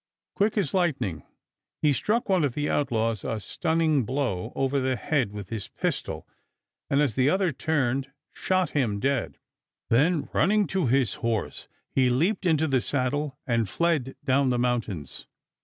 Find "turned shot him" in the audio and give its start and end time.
7.51-8.99